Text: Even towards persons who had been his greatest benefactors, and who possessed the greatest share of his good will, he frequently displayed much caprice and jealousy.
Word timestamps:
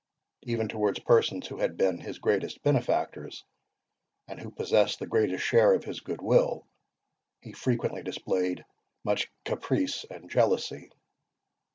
Even 0.41 0.67
towards 0.67 0.99
persons 1.01 1.45
who 1.45 1.57
had 1.59 1.77
been 1.77 1.99
his 1.99 2.17
greatest 2.17 2.63
benefactors, 2.63 3.45
and 4.27 4.39
who 4.39 4.49
possessed 4.49 4.97
the 4.97 5.05
greatest 5.05 5.43
share 5.45 5.75
of 5.75 5.83
his 5.83 5.99
good 5.99 6.23
will, 6.23 6.65
he 7.41 7.51
frequently 7.51 8.01
displayed 8.01 8.65
much 9.03 9.29
caprice 9.45 10.03
and 10.09 10.27
jealousy. 10.27 10.89